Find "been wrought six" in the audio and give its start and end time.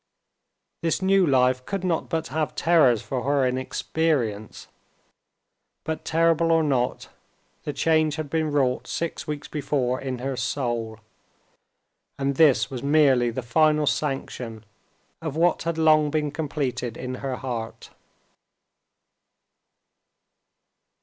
8.27-9.27